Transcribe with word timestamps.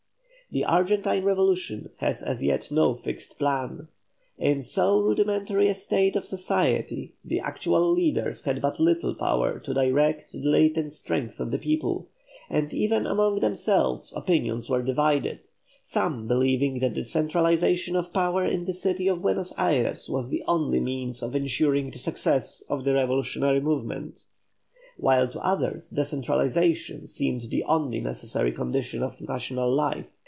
The 0.53 0.65
Argentine 0.65 1.23
revolution 1.23 1.91
had 1.99 2.17
as 2.25 2.43
yet 2.43 2.69
no 2.71 2.93
fixed 2.93 3.39
plan. 3.39 3.87
In 4.37 4.61
so 4.63 4.99
rudimentary 4.99 5.69
a 5.69 5.73
state 5.73 6.17
of 6.17 6.25
society 6.25 7.13
the 7.23 7.39
actual 7.39 7.89
leaders 7.93 8.41
had 8.41 8.59
but 8.61 8.77
little 8.77 9.15
power 9.15 9.59
to 9.59 9.73
direct 9.73 10.33
the 10.33 10.43
latent 10.43 10.91
strength 10.91 11.39
of 11.39 11.51
the 11.51 11.57
people, 11.57 12.09
and 12.49 12.73
even 12.73 13.07
among 13.07 13.39
themselves 13.39 14.11
opinions 14.13 14.69
were 14.69 14.81
divided, 14.81 15.39
some 15.83 16.27
believing 16.27 16.79
that 16.79 16.95
the 16.95 17.05
centralisation 17.05 17.95
of 17.95 18.11
power 18.11 18.43
in 18.43 18.65
the 18.65 18.73
city 18.73 19.07
of 19.07 19.21
Buenos 19.21 19.53
Ayres 19.57 20.09
was 20.09 20.27
the 20.29 20.43
only 20.49 20.81
means 20.81 21.23
of 21.23 21.33
ensuring 21.33 21.91
the 21.91 21.97
success 21.97 22.61
of 22.69 22.83
the 22.83 22.93
revolutionary 22.93 23.61
movement, 23.61 24.25
while 24.97 25.29
to 25.29 25.39
others 25.39 25.89
decentralization 25.91 27.07
seemed 27.07 27.43
the 27.49 27.63
one 27.65 27.89
necessary 28.03 28.51
condition 28.51 29.01
of 29.01 29.21
national 29.21 29.73
life. 29.73 30.07